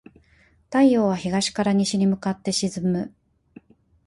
[0.71, 3.13] 太陽は東から西に向かって沈む。